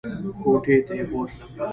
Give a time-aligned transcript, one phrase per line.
[0.41, 1.49] کوټې ته یې بوتلم!